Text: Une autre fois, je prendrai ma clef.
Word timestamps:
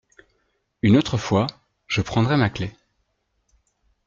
Une 0.81 0.97
autre 0.97 1.17
fois, 1.19 1.45
je 1.85 2.01
prendrai 2.01 2.35
ma 2.35 2.49
clef. 2.49 2.73